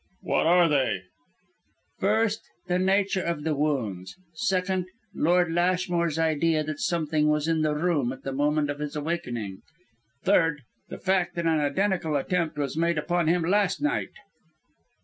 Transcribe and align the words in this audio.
"What 0.23 0.47
are 0.47 0.67
they?" 0.67 1.03
"First: 1.99 2.41
the 2.65 2.79
nature 2.79 3.21
of 3.21 3.43
the 3.43 3.53
wounds. 3.53 4.15
Second: 4.33 4.87
Lord 5.13 5.53
Lashmore's 5.53 6.17
idea 6.17 6.63
that 6.63 6.79
something 6.79 7.27
was 7.29 7.47
in 7.47 7.61
the 7.61 7.75
room 7.75 8.11
at 8.11 8.23
the 8.23 8.33
moment 8.33 8.71
of 8.71 8.79
his 8.79 8.95
awakening. 8.95 9.61
Third: 10.23 10.63
the 10.89 10.97
fact 10.97 11.35
that 11.35 11.45
an 11.45 11.59
identical 11.59 12.15
attempt 12.15 12.57
was 12.57 12.75
made 12.75 12.97
upon 12.97 13.27
him 13.27 13.43
last 13.43 13.79
night!" 13.79 14.09